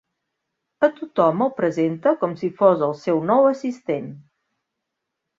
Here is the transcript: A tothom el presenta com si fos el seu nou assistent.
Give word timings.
A 0.85 0.87
tothom 0.99 1.43
el 1.45 1.51
presenta 1.59 2.13
com 2.23 2.33
si 2.39 2.49
fos 2.61 2.81
el 2.87 2.95
seu 3.01 3.21
nou 3.33 3.45
assistent. 3.51 4.09